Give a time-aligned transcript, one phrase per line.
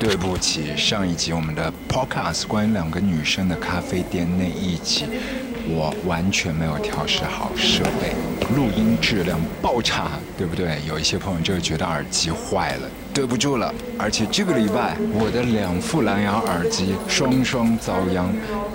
[0.00, 5.04] 对不起，上一集我们的 podcast 关于两个女生的咖啡店那一集，
[5.68, 8.14] 我完全没有调试好设备，
[8.56, 10.80] 录音质量爆差，对不对？
[10.88, 13.74] 有一些朋友就会觉得耳机坏了，对不住了。
[13.98, 18.32] 而且这个礼拜我的两副蓝牙耳机双双遭殃，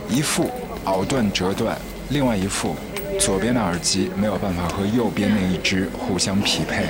[0.07, 0.51] 一副
[0.85, 1.75] 咬断折断，
[2.09, 2.75] 另外一副
[3.19, 6.85] 左边的耳机没有办法和右边那一只互相匹配，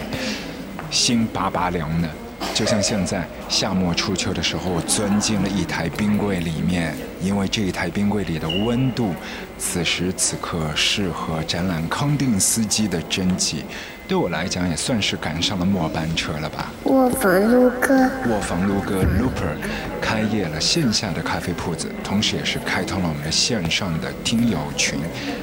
[0.92, 2.10] 心拔拔凉的。
[2.56, 9.14] 就像现在夏末初秋的时候，我钻进了一台冰柜里面，因为这一台冰柜里的温度，
[9.58, 13.66] 此时此刻适合展览康定斯基的真迹。
[14.08, 16.72] 对我来讲，也算是赶上了末班车了吧。
[16.86, 19.58] 卧房撸哥，卧房撸哥 Looper
[20.02, 25.02] 开业了线下的咖啡铺子，同时也是开通了我们的线上的听友群，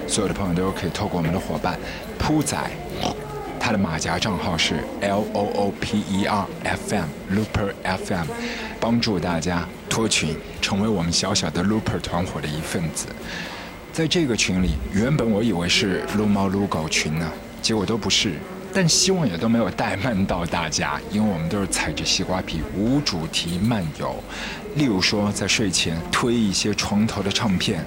[0.08, 1.78] 所有的朋友都可以透过我们的伙伴
[2.18, 2.56] 铺仔。
[3.64, 8.26] 他的马甲账号是 L O O P E R F M Looper F M，
[8.80, 13.06] 帮助大家脱群，成为我们小小的 Looper 团伙的一份子。
[13.92, 17.30] 在这个群里，原本我以为是撸猫撸狗群呢，
[17.62, 18.32] 结果都不是。
[18.74, 24.16] 但希望也都没有怠慢到大家，因为我们都是踩着西瓜皮无主题漫游。
[24.74, 27.84] 例如说，在睡前推一些床头的唱片。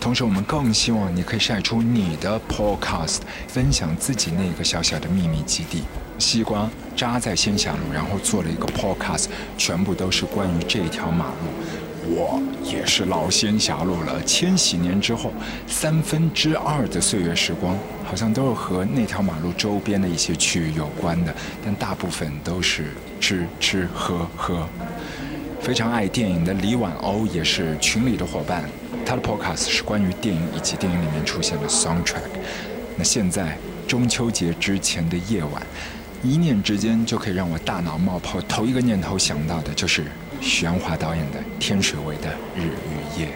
[0.00, 5.82] 同时，我们更希望你可以晒出你的 podcast，分享自己那个小小的秘密基地。
[6.18, 9.26] 西瓜扎在仙霞路，然后做了一个 podcast，
[9.56, 12.10] 全部都是关于这条马路。
[12.10, 15.32] 我也是老仙霞路了，千禧年之后，
[15.66, 24.66] 三分之二的岁月时光，好像都是和那条马路周边的一些区域有关的，但大部分都是吃吃喝喝。
[25.60, 28.64] 非常爱电影的李婉欧也是群里的伙伴。
[29.08, 32.28] 他的 podcast 是关于电影以及电影里面出现的 soundtrack。
[32.94, 33.56] 那现在
[33.86, 35.62] 中秋节之前的夜晚，
[36.22, 40.04] 一念之间就可以让我大脑冒泡，头一个念头想到的就是
[40.42, 43.26] 徐安华导演的《天水围的日与夜》。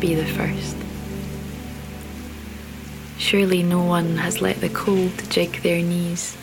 [0.00, 0.76] Be the first.
[3.18, 6.36] Surely no one has let the cold jig their knees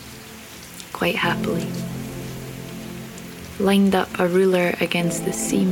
[0.91, 1.67] quite happily.
[3.59, 5.69] Lined up a ruler against the seam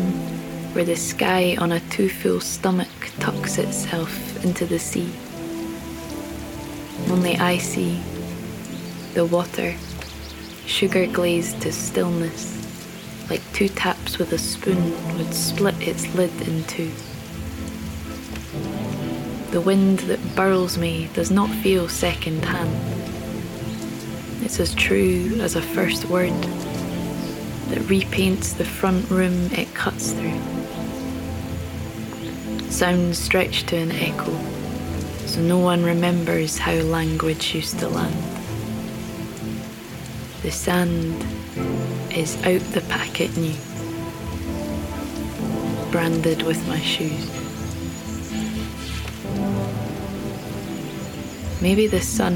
[0.74, 5.12] where the sky on a too full stomach tucks itself into the sea.
[7.10, 8.02] Only I see
[9.14, 9.76] the water,
[10.66, 12.58] sugar glazed to stillness,
[13.30, 16.92] like two taps with a spoon would split its lid in two.
[19.54, 22.72] The wind that burls me does not feel second hand.
[24.44, 26.34] It's as true as a first word
[27.70, 30.42] that repaints the front room it cuts through.
[32.72, 34.36] Sounds stretch to an echo,
[35.28, 38.24] so no one remembers how language used to land.
[40.42, 41.24] The sand
[42.12, 43.54] is out the packet new,
[45.92, 47.33] branded with my shoes.
[51.64, 52.34] Maybe the sun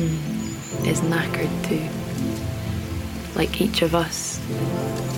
[0.87, 1.85] is knackered too,
[3.37, 4.39] like each of us,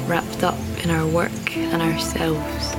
[0.07, 2.75] wrapped up in our work and ourselves,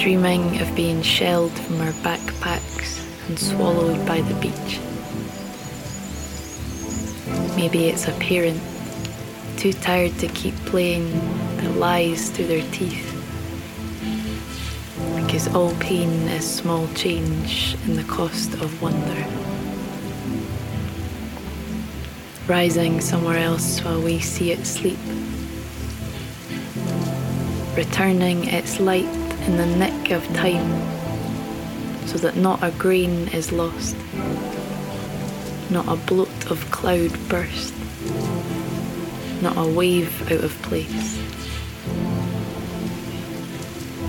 [0.00, 4.78] dreaming of being shelled from our backpacks and swallowed by the beach.
[7.56, 8.62] Maybe it's a parent
[9.56, 11.10] too tired to keep playing
[11.56, 13.12] that lies through their teeth.
[15.16, 19.45] Because all pain is small change in the cost of wonder.
[22.46, 24.98] Rising somewhere else while we see it sleep.
[27.76, 29.04] Returning its light
[29.46, 30.68] in the nick of time
[32.06, 33.96] so that not a grain is lost,
[35.70, 37.74] not a bloat of cloud burst
[39.42, 41.18] not a wave out of place.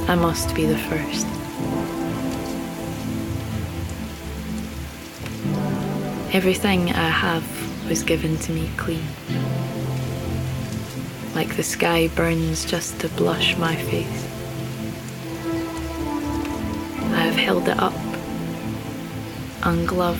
[0.07, 1.27] I must be the first.
[6.33, 9.07] Everything I have was given to me clean.
[11.35, 14.25] Like the sky burns just to blush my face.
[17.13, 17.93] I have held it up,
[19.63, 20.19] ungloved,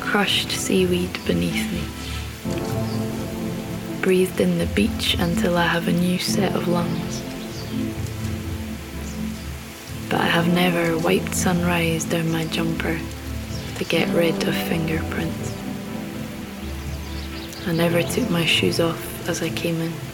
[0.00, 1.98] crushed seaweed beneath me
[4.08, 7.22] breathed in the beach until I have a new set of lungs.
[10.08, 12.98] But I have never wiped sunrise down my jumper
[13.76, 15.57] to get rid of fingerprints.
[17.68, 20.07] I never took my shoes off as I came in.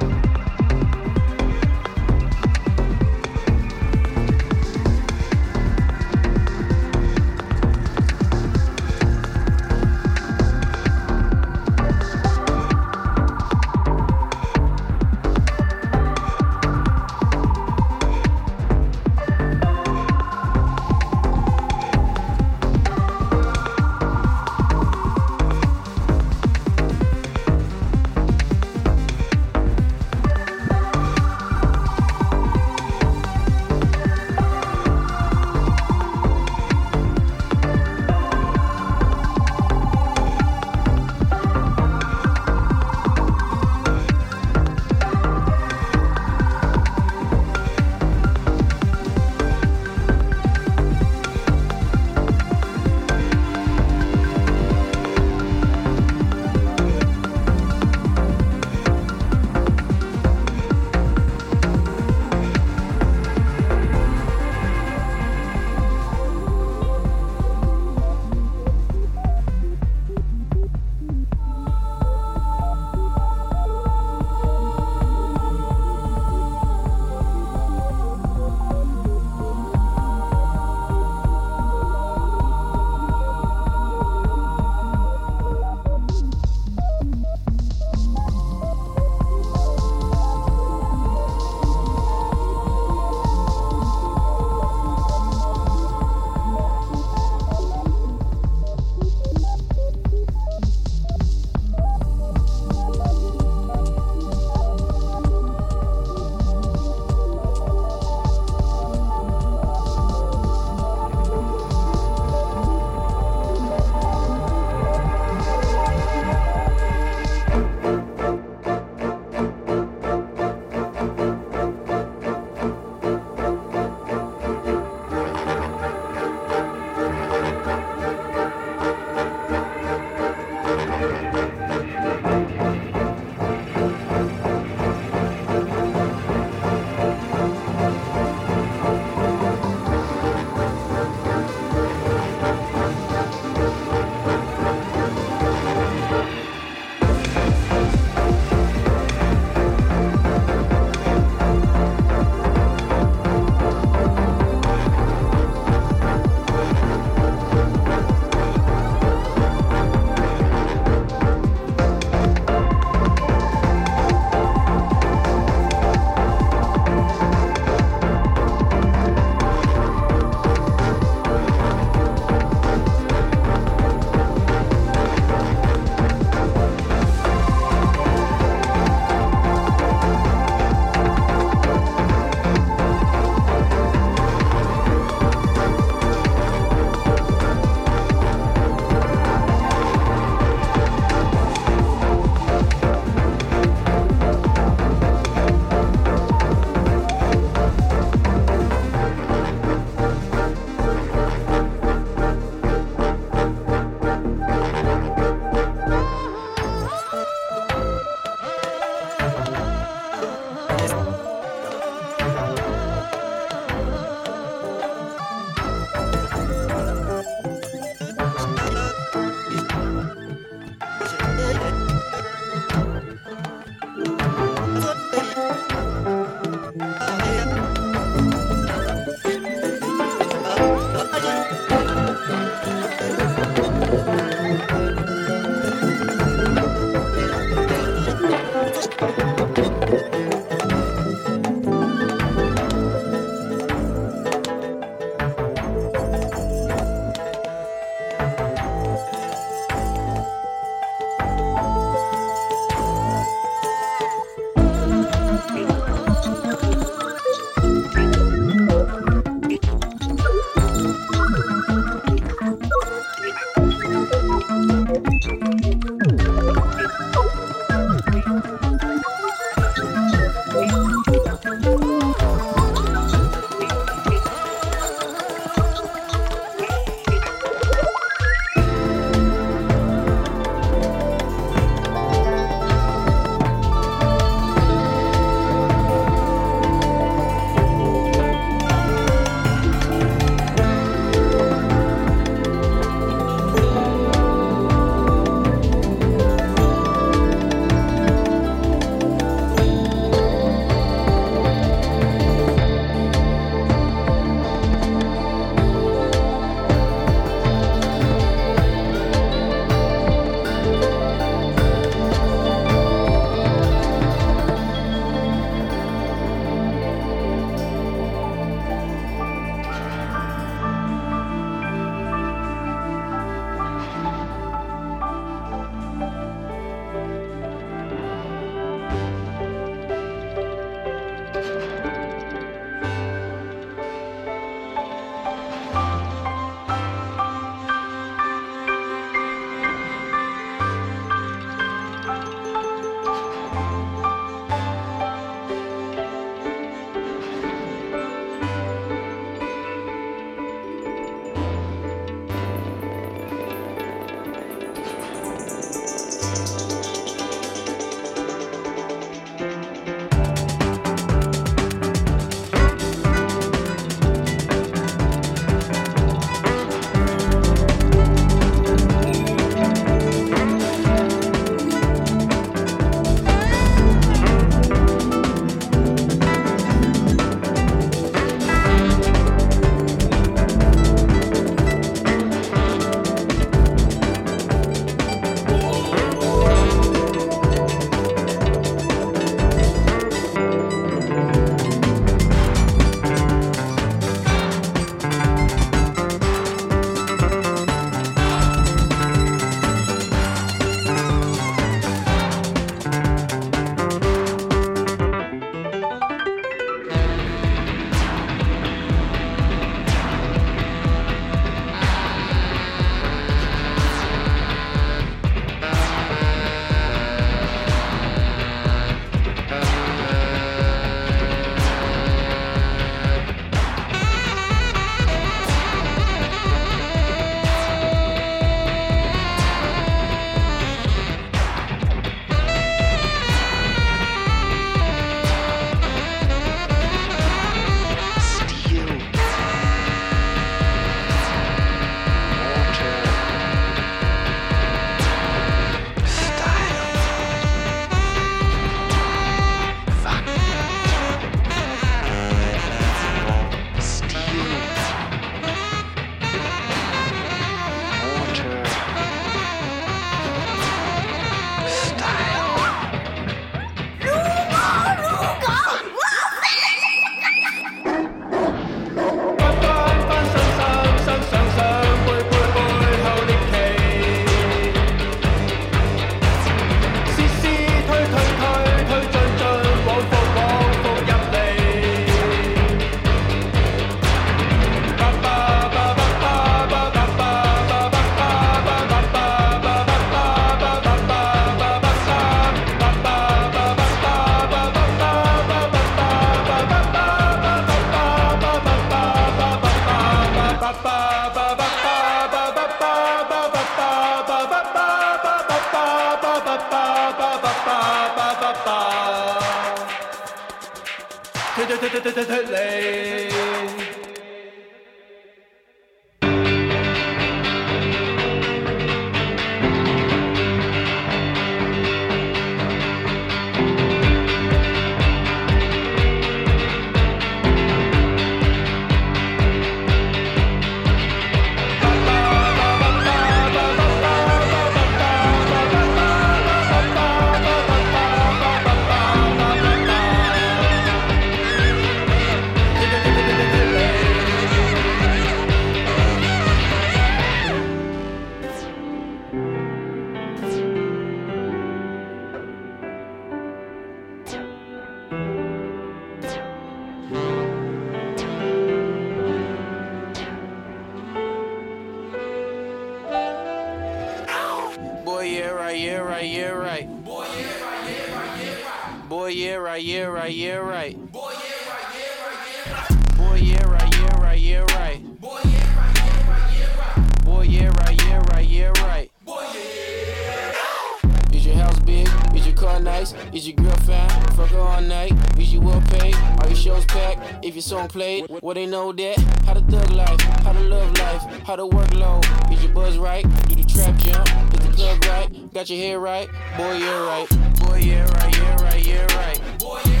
[588.39, 589.17] Played, they know that.
[589.45, 590.21] How the thug life?
[590.21, 591.21] How the love life?
[591.45, 592.53] How the workload?
[592.53, 593.23] Is your buzz right?
[593.47, 594.27] Do the trap jump?
[594.53, 595.53] Is the club right?
[595.53, 596.29] Got your hair right?
[596.57, 597.29] Boy, yeah, right.
[597.59, 599.59] Boy, yeah, right, yeah, right, yeah, right.
[599.59, 600.00] Boy, yeah,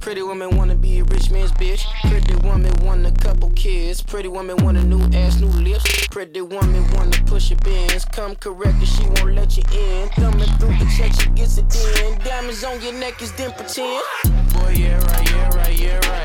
[0.00, 1.84] Pretty woman wanna be a rich man's bitch.
[2.08, 4.02] Pretty woman want a couple kids.
[4.02, 6.06] Pretty woman want a new ass, new lips.
[6.08, 8.06] Pretty woman wanna push your bins.
[8.06, 10.08] Come correct and she won't let you in.
[10.10, 12.18] Thumbing through the check, she gets it in.
[12.20, 14.02] Diamonds on your neck is then pretend.
[14.54, 16.19] Boy, yeah, right, yeah, right, yeah, right.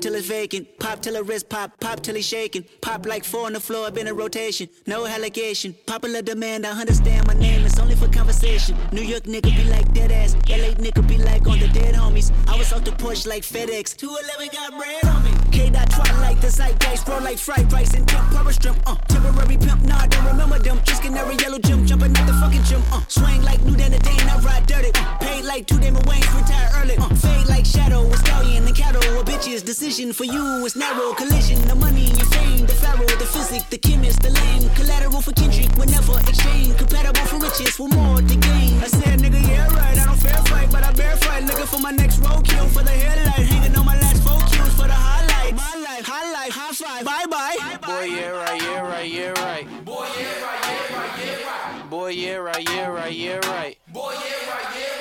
[0.00, 2.64] Pop till it's vacant, pop till a wrist pop, pop till he's shaking.
[2.80, 5.74] Pop like four on the floor, I've been in rotation, no allegation.
[5.84, 8.78] Popular demand, I understand my name, it's only for conversation.
[8.92, 12.32] New York nigga be like dead ass, LA nigga be like on the dead homies.
[12.48, 15.32] I was off the porch like FedEx, 211 got bread on me.
[15.52, 18.94] K dot twilight, the zeitgeist, roll like fried rice and temporary shrimp, uh.
[19.06, 20.80] Temporary pimp, nah, I don't remember them.
[20.84, 23.02] Just canary yellow gym, jumping at the fucking gym, uh.
[23.08, 24.92] Swing like new than a day, and I ride dirty.
[24.94, 25.18] Uh.
[25.18, 27.14] Paid like two Damon Wayans, retire early, uh.
[27.16, 31.12] Fade like shadow, a stallion and cattle, a bitch's decision for you is narrow.
[31.14, 34.70] Collision, the money your fame, the pharaoh, the physic, the chemist, the lame.
[34.76, 36.76] Collateral for Kendrick, whenever exchange.
[36.78, 38.78] Compatible for riches, with more to gain.
[38.78, 41.42] I said, nigga, yeah, right, I don't fair fight, but I bear fight.
[41.42, 43.50] Looking for my next roadkill for the headlight.
[43.50, 45.56] Hanging on my last four kills for the highlight.
[45.56, 47.78] My life, high life, high five, bye bye.
[47.84, 49.84] Boy, yeah, right, yeah, right, yeah, right.
[49.84, 51.90] Boy, yeah, right, yeah, right, yeah, right.
[51.90, 53.76] Boy, yeah, right, yeah, right, yeah, right.
[53.92, 54.99] Boy, yeah, right, yeah, right,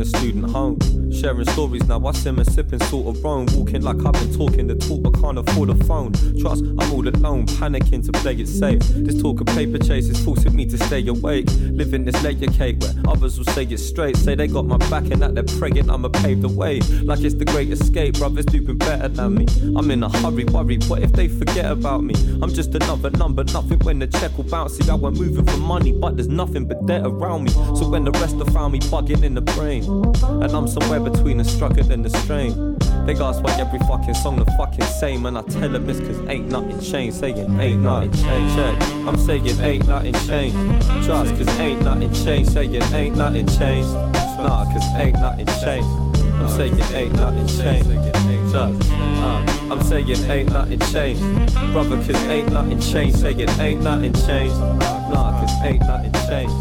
[0.00, 0.78] the student home,
[1.12, 2.04] sharing stories now.
[2.06, 5.12] I sim and sipping sort of wrong, walking like I've been talking the talk but
[5.20, 6.12] can't afford a phone.
[6.40, 8.80] Trust, I'm all alone, panicking to play it safe.
[8.80, 11.46] This talk of paper chase is forcing me to stay awake.
[11.72, 15.04] Living this layer cake where others will say it straight, say they got my back
[15.10, 16.80] and that they're praying I'ma pave the way.
[16.80, 19.46] Like it's the great escape, brothers doing better than me.
[19.76, 22.14] I'm in a hurry, worry, what if they forget about me?
[22.42, 24.76] I'm just another number, nothing when the check will bounce.
[24.76, 27.50] See, I went moving for money, but there's nothing but debt around me.
[27.50, 31.38] So when the rest have found me bugging in the brain, and I'm somewhere between
[31.38, 32.52] the struggle and the strain.
[33.06, 36.20] They ask why every fucking song the fucking same, and I tell them it's cause
[36.28, 37.16] ain't nothing changed.
[37.16, 38.54] Saying ain't nothing changed.
[38.54, 38.82] Check.
[39.06, 40.56] I'm saying ain't nothing changed.
[41.04, 42.52] Trust, cause ain't nothing changed.
[42.52, 43.92] Saying ain't nothing changed.
[44.38, 45.88] Nah, cause ain't nothing changed.
[46.40, 47.90] I'm saying ain't nothing changed.
[48.50, 48.90] Trust.
[48.92, 51.22] Uh, I'm saying ain't nothing changed.
[51.72, 53.18] Brother, cause ain't nothing changed.
[53.18, 54.56] Saying ain't nothing changed.
[55.10, 56.54] Nah, cause ain't nothing changed.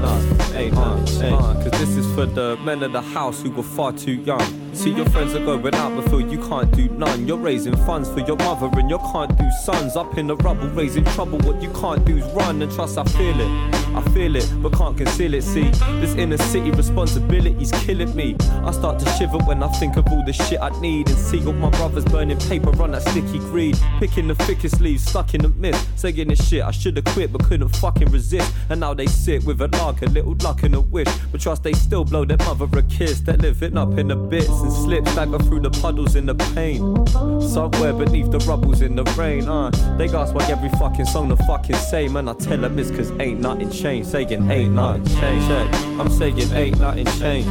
[0.00, 1.42] Nah, ain't nothing changed.
[1.42, 4.61] Uh, cause this is for the men of the house who were far too young.
[4.72, 7.26] See your friends are going out feel you can't do none.
[7.26, 9.96] You're raising funds for your mother and you can't do sons.
[9.96, 11.38] Up in the rubble, raising trouble.
[11.40, 13.82] What you can't do is run and trust I feel it.
[13.94, 15.42] I feel it, but can't conceal it.
[15.42, 15.68] See,
[16.00, 18.36] this inner city responsibility's killing me.
[18.64, 21.44] I start to shiver when I think of all the shit I need and see
[21.46, 23.78] all my brothers burning paper on that sticky greed.
[23.98, 27.32] Picking the thickest leaves, stuck in the mist, saying this shit I should have quit
[27.32, 28.50] but couldn't fucking resist.
[28.70, 31.62] And now they sit with a lark, a little luck and a wish, but trust
[31.62, 33.20] they still blow their mother a kiss.
[33.20, 37.06] They're living up in the bits and slip stagger through the puddles in the pain.
[37.40, 39.48] Somewhere beneath the rubbles in the rain.
[39.48, 42.90] Uh, they ask why every fucking song the fucking same, and I tell them it's
[42.90, 44.10] cause ain't nothing changed.
[44.10, 45.48] Saying ain't nothing changed.
[45.48, 45.74] Check.
[45.98, 47.48] I'm saying ain't nothing changed.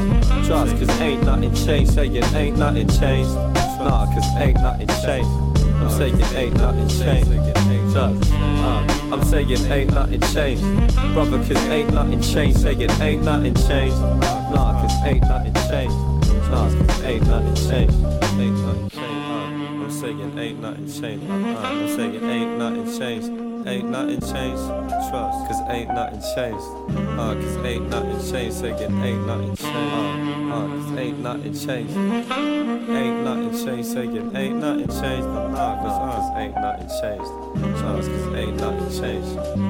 [0.47, 1.93] Trust, cause ain't nothing changed.
[1.93, 3.33] Saying ain't nothing changed.
[3.79, 5.29] Nah, cause ain't nothing changed.
[5.81, 7.31] I'm saying ain't nothing changed.
[7.91, 8.31] Trust.
[8.33, 10.63] Uh, I'm saying ain't nothing changed.
[11.13, 12.59] Brother, cause ain't nothing changed.
[12.59, 13.99] Saying ain't nothing changed.
[13.99, 16.10] Nah, cause ain't nothing changed.
[16.51, 17.95] Cause ain't nothing changed.
[18.37, 18.97] Ain't nothing changed.
[18.97, 19.47] Uh,
[19.81, 21.29] I'm saying ain't nothing changed.
[21.29, 23.29] Uh, I'm saying ain't nothing changed.
[23.67, 24.67] Ain't nothing changed.
[25.09, 26.65] Trust, cause ain't nothing changed.
[27.17, 28.57] Uh, cause ain't nothing changed.
[28.57, 29.63] Saying ain't nothing changed.
[29.63, 31.95] Uh, uh, cause ain't nothing changed.
[31.95, 33.89] Ain't nothing changed.
[33.89, 35.27] Saying ain't nothing changed.
[35.27, 37.31] Uh, cause, uh, ain't nothing changed.
[37.79, 39.61] Trust, cause ain't nothing changed.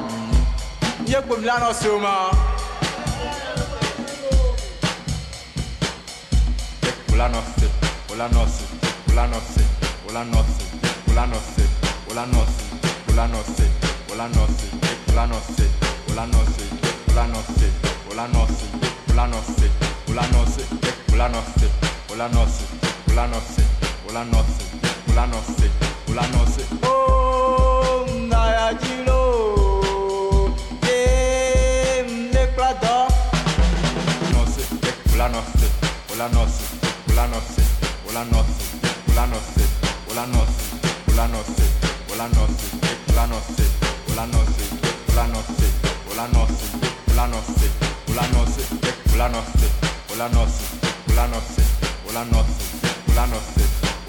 [0.00, 0.38] Munyi.
[1.06, 2.30] Nye kpom la nɔ so ma.
[7.12, 7.66] Ola nɔ se,
[8.12, 8.64] ola nɔ se,
[9.10, 9.62] ola nɔ se,
[10.08, 10.64] ola nɔ se,
[11.10, 11.64] ola nɔ se,
[12.10, 12.64] ola nɔ se,
[13.10, 13.66] ola nɔ se,
[14.10, 15.66] ola nɔ se, ola nɔ se,
[16.10, 16.68] ola nɔ se,
[17.08, 19.68] ola nɔ se, ola nɔ se,
[20.10, 20.86] ola nɔ se,
[21.18, 21.66] ola nɔ se,
[22.02, 22.64] ola nɔ se, ola nɔ se,
[23.10, 23.62] ola nɔ se,
[24.08, 24.64] ola nɔ se,
[25.10, 25.66] ola nɔ se,
[26.08, 26.62] ola nɔ se.
[26.82, 27.67] Oh, eh, kpom se,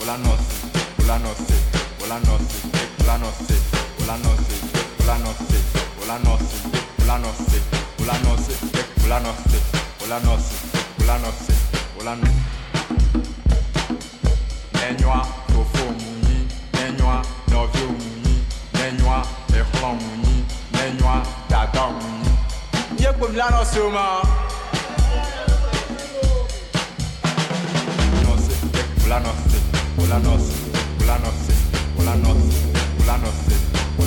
[0.01, 0.65] Hola noche,
[0.97, 1.53] hola noche,
[1.99, 3.78] hola noche, hola noche.
[4.09, 4.39] Ulanos,
[5.03, 5.35] Ulanos,
[6.01, 6.49] Ulanos,
[6.97, 7.37] Ulanos,
[9.05, 9.35] Ulanos,
[10.01, 10.45] Ulanos,
[10.97, 11.35] Ulanos,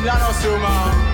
[0.08, 1.07] Milano Sumo.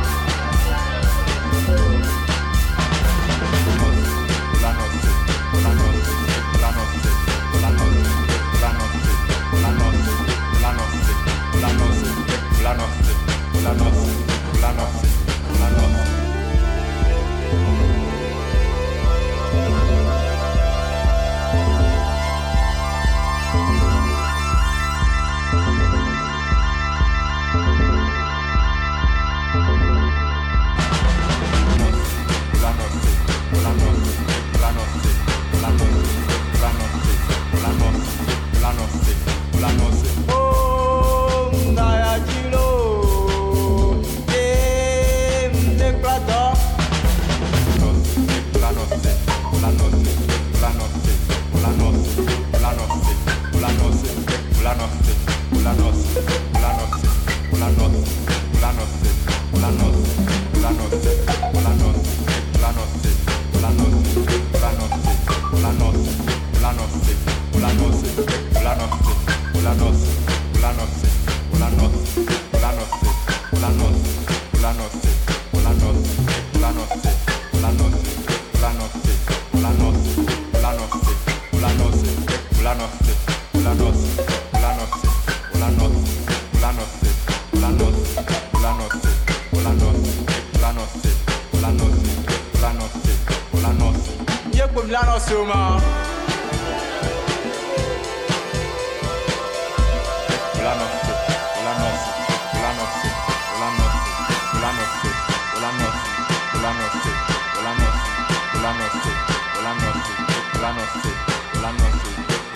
[95.34, 95.80] Suma.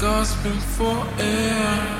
[0.00, 1.99] gasping for air.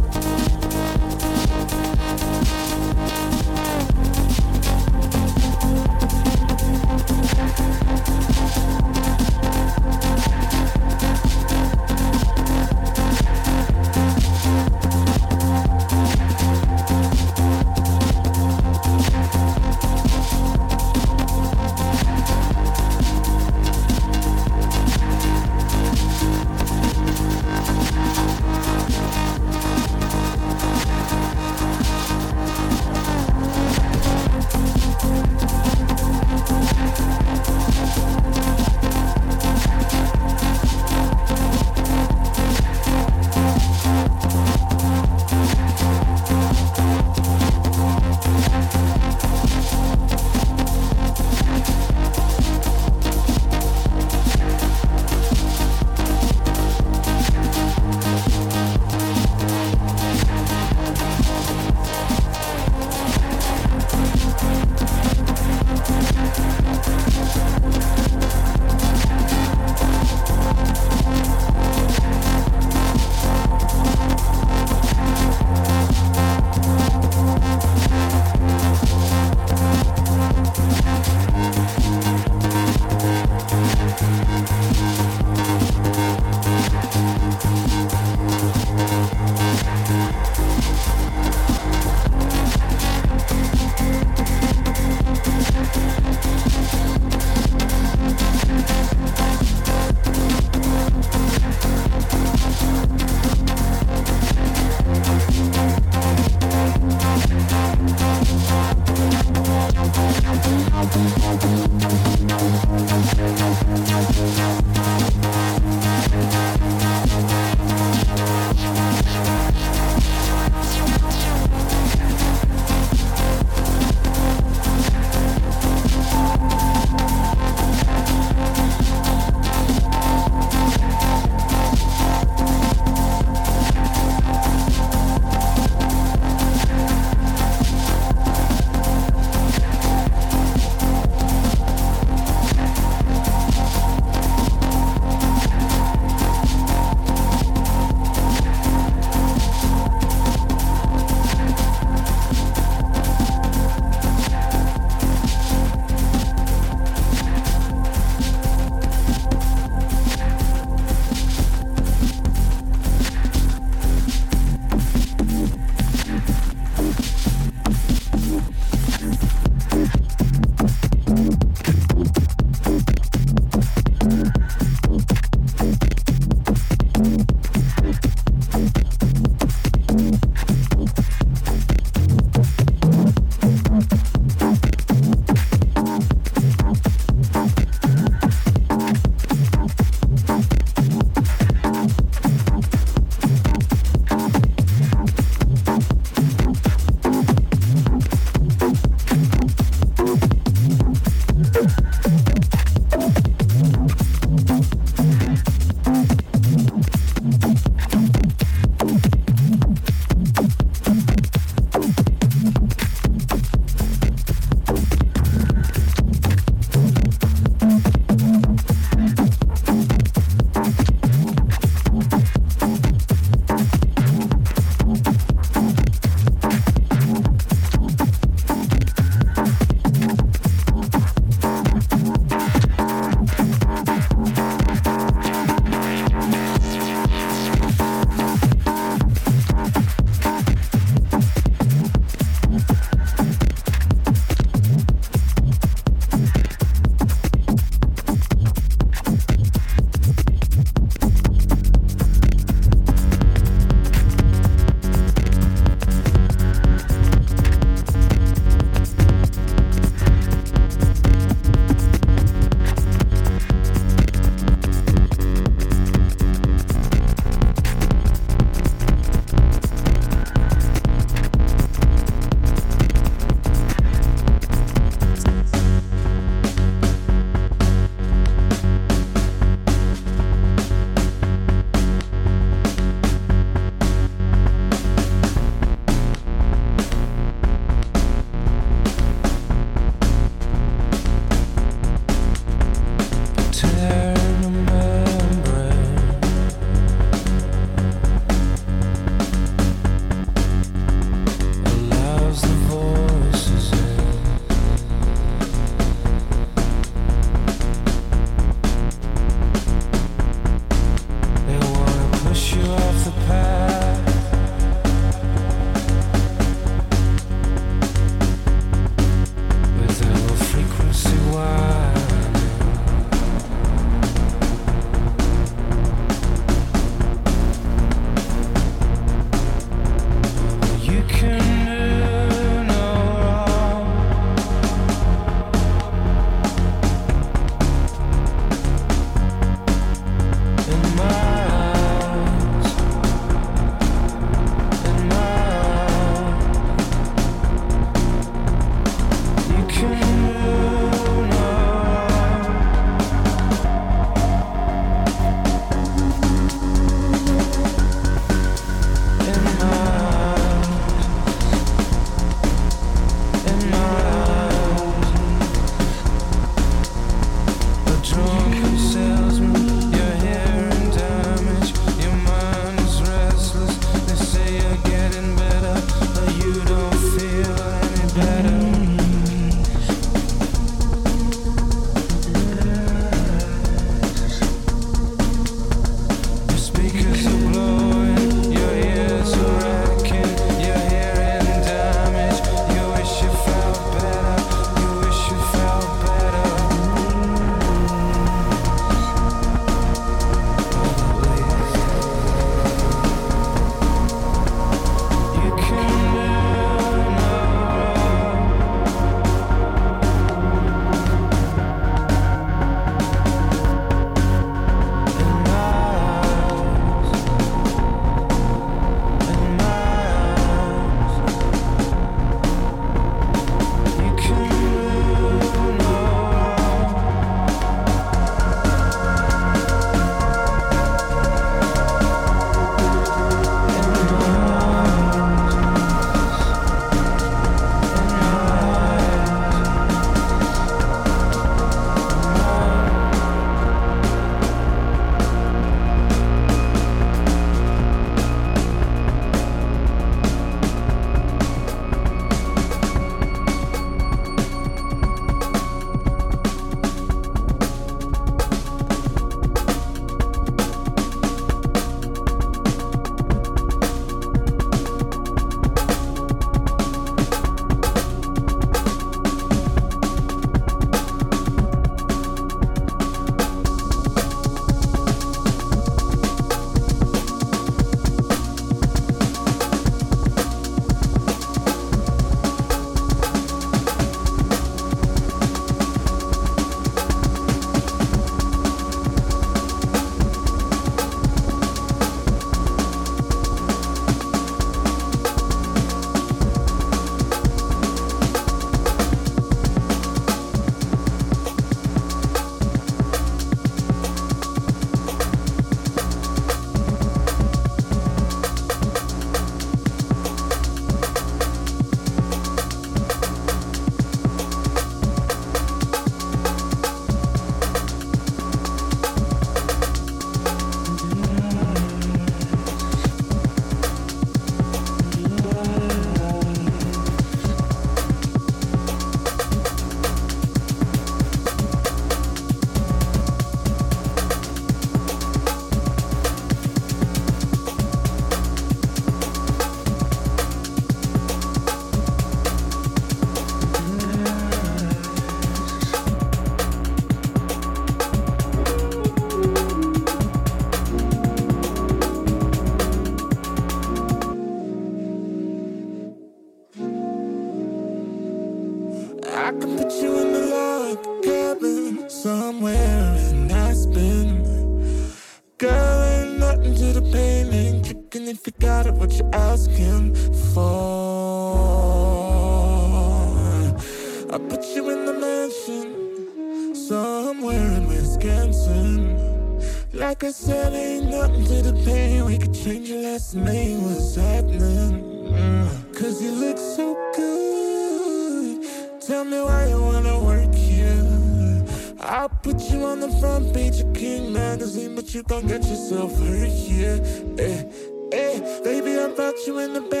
[595.31, 596.99] Don't get yourself hurt here.
[597.39, 597.63] Eh,
[598.11, 598.61] eh.
[598.65, 600.00] Baby, I brought you in the bed.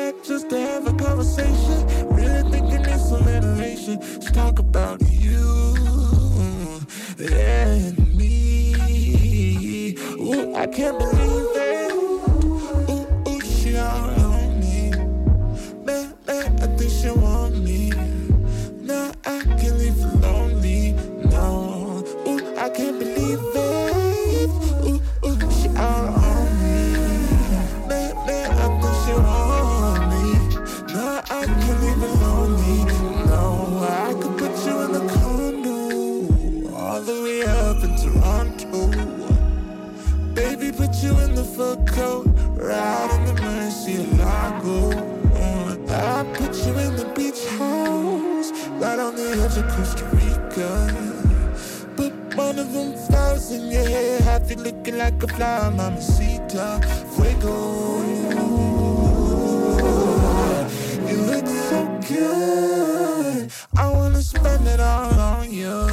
[64.73, 65.87] it all on you.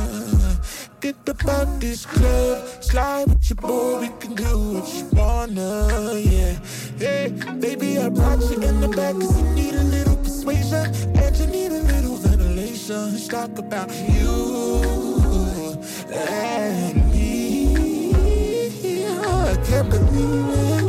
[1.01, 6.59] Get about this club, slide with your boy, we can do what you wanna, yeah.
[6.99, 7.29] Hey,
[7.61, 10.87] baby, I brought you in the back cause you need a little persuasion
[11.23, 13.13] and you need a little ventilation.
[13.13, 15.79] Let's talk about you
[16.13, 18.13] and me.
[19.23, 20.88] I can't believe it.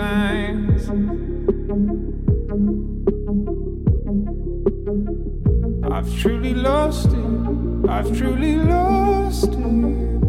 [0.00, 0.88] signs.
[5.92, 7.88] I've truly lost it.
[7.88, 10.19] I've truly lost it.